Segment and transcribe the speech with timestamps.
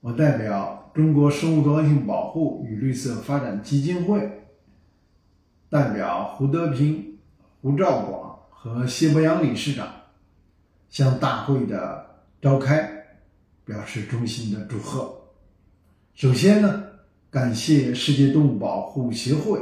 [0.00, 4.46] 我代表中国生物多样性保护与绿色发展基金会，
[5.68, 7.18] 代表胡德平、
[7.60, 9.88] 胡兆广和谢伯阳理事长，
[10.88, 12.06] 向大会的
[12.40, 12.88] 召开
[13.64, 15.12] 表示衷心的祝贺。
[16.14, 16.84] 首先呢，
[17.30, 19.60] 感谢世界动物保护协会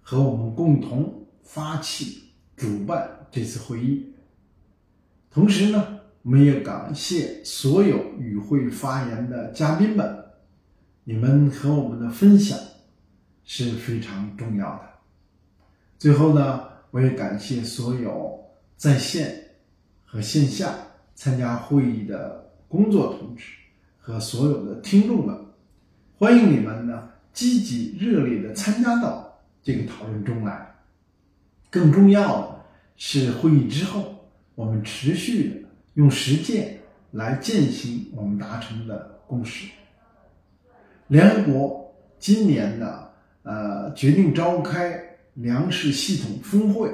[0.00, 2.22] 和我们共同发起
[2.56, 4.14] 主办这次会议，
[5.30, 5.98] 同时呢。
[6.28, 10.24] 我们也感谢所有与会发言的嘉宾们，
[11.04, 12.58] 你们和我们的分享
[13.44, 14.82] 是非常重要的。
[15.96, 18.44] 最后呢，我也感谢所有
[18.76, 19.42] 在线
[20.04, 20.74] 和线下
[21.14, 23.44] 参加会议的工作同志
[23.96, 25.34] 和所有的听众们，
[26.18, 30.74] 欢迎你们呢积极热烈的参加到这个讨论中来。
[31.70, 32.60] 更重要的
[32.98, 35.67] 是，会议之后我们持续的。
[35.98, 36.78] 用实践
[37.10, 39.66] 来践行我们达成的共识。
[41.08, 43.08] 联合国今年呢，
[43.42, 45.02] 呃，决定召开
[45.34, 46.88] 粮食系统峰会，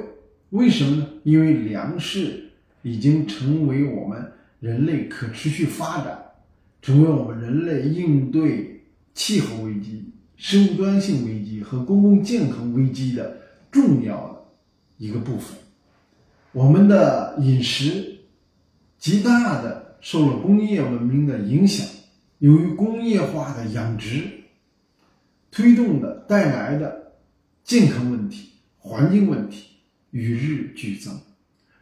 [0.49, 1.07] 为什么呢？
[1.23, 2.49] 因为粮食
[2.81, 6.19] 已经成为我们人类可持续发展，
[6.81, 8.81] 成为我们人类应对
[9.13, 10.03] 气候危机、
[10.35, 13.37] 生物多样性危机和公共健康危机的
[13.69, 14.43] 重要的
[14.97, 15.55] 一个部分。
[16.53, 18.13] 我们的饮食。
[19.05, 21.85] 极大的受了工业文明的影响，
[22.39, 24.23] 由于工业化的养殖
[25.51, 27.11] 推动的带来的
[27.63, 29.67] 健康问题、环境问题
[30.09, 31.19] 与日俱增。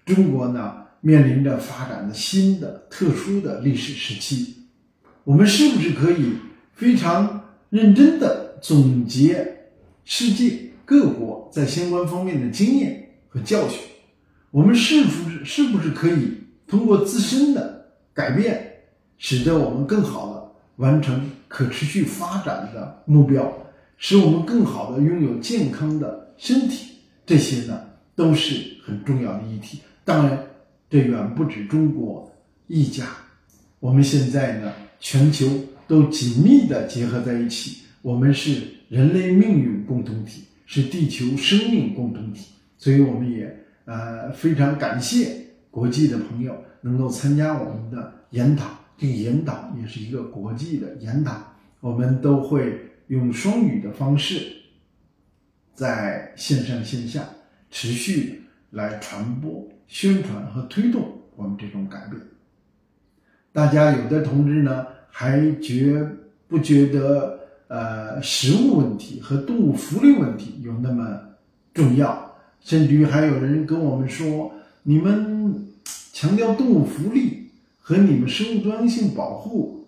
[0.05, 4.55] 中国呢面临着发展的新的特殊的历史时期，
[5.23, 6.33] 我们是不是可以
[6.73, 9.69] 非常认真的总结
[10.03, 13.79] 世界各国在相关方面的经验和教训？
[14.51, 16.42] 我们是不是是不是可以？
[16.67, 18.81] 通过自身的改变，
[19.17, 23.51] 使得我们更好的完成可持续发展的目标，
[23.97, 27.81] 使我们更好的拥有健康的身体，这些呢
[28.15, 29.79] 都是很重要的议题。
[30.03, 30.37] 当然，
[30.89, 32.31] 这远不止中国
[32.67, 33.05] 一家，
[33.79, 35.47] 我们现在呢，全球
[35.87, 45.41] 都紧密的结合在一起，我们是人类命运共同体，是地球生命共同体，所以我们也呃非常感谢。
[45.73, 51.35] 国际的朋友能够参加我们的研讨，这个研讨也是一个国际的研讨，
[51.79, 54.39] 我们都会用双语的方式，
[55.73, 57.27] 在线上线下
[57.71, 62.21] 持续来传播、宣传和推动我们这种改变。
[63.51, 66.07] 大家有的同志呢，还觉
[66.47, 71.19] 不觉得呃食物问题和动物福利问题有那么
[71.73, 72.31] 重要？
[72.59, 74.53] 甚至于还有人跟我们说。
[74.85, 75.65] 你们
[76.11, 77.49] 强调动物福利
[77.79, 79.87] 和你们生物多样性保护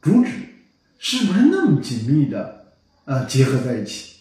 [0.00, 0.30] 主旨
[0.98, 2.66] 是不是那么紧密的
[3.06, 4.18] 呃结合在一起？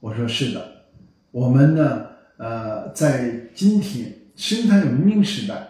[0.00, 0.84] 我说是的。
[1.30, 2.06] 我们呢
[2.36, 5.66] 呃在今天生态文明时代，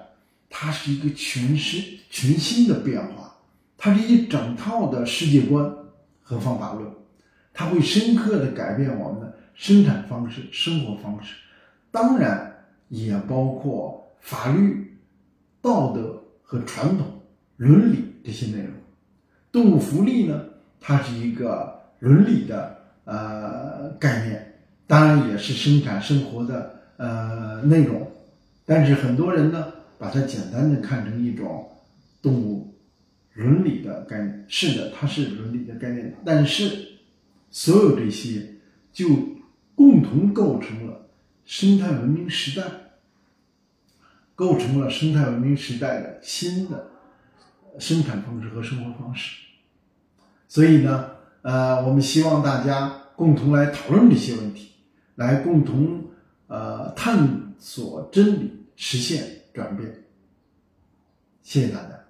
[0.51, 3.33] 它是一个全新全新的变化，
[3.79, 5.73] 它是一整套的世界观
[6.21, 6.91] 和方法论，
[7.55, 11.37] 它会深刻的改变我们的生产方式、生活方式。
[11.93, 12.55] 当然。
[12.89, 14.97] 也包括法律、
[15.61, 17.07] 道德和传统、
[17.57, 18.71] 伦理这些内容。
[19.51, 20.45] 动物福利呢，
[20.81, 24.55] 它是一个伦理的呃概念，
[24.87, 28.07] 当然也是生产生活的呃内容。
[28.65, 31.69] 但是很多人呢，把它简单的看成一种
[32.21, 32.75] 动物
[33.33, 34.45] 伦理的概念。
[34.49, 36.87] 是的，它是伦理的概念，但是
[37.51, 38.47] 所有这些
[38.93, 39.09] 就
[39.75, 41.09] 共同构成了。
[41.47, 42.67] 生态文明时代
[44.35, 46.91] 构成了生态文明时代的新的
[47.79, 49.47] 生产方式和生活方式，
[50.49, 51.11] 所以呢，
[51.43, 54.73] 呃，我们希望大家共同来讨论这些问题，
[55.15, 56.05] 来共同
[56.49, 60.05] 呃探索真理，实现转变。
[61.43, 62.06] 谢谢大家。